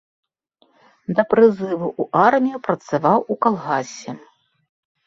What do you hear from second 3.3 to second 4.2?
у калгасе.